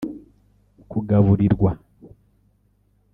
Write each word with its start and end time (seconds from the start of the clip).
kugaburirwa 0.91 1.69